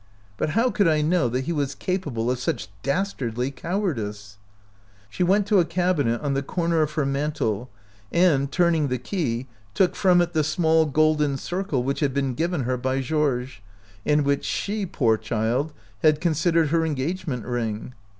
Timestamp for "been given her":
12.15-12.77